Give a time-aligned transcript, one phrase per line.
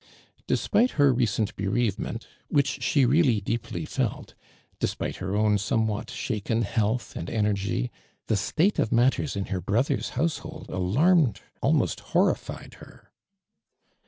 [0.47, 4.33] Despite her recent bereavement, which she leally deeply felt;
[4.79, 7.91] despite her own some what shaken health and energy,
[8.25, 13.11] the state of matters in her brother's household alarm ed, almost horrified her.